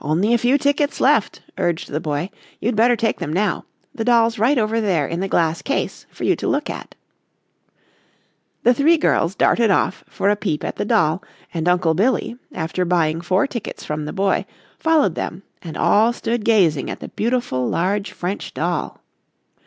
[0.00, 2.30] "Only a few tickets left," urged the boy,
[2.60, 3.66] "you'd better take them now.
[3.94, 6.94] The doll's right over there in the glass case for you to look at."
[8.62, 12.86] The three girls darted off for a peep at the doll and Uncle Billy, after
[12.86, 14.46] buying four tickets from the boy,
[14.78, 19.02] followed them, and all stood gazing at the beautiful large French doll.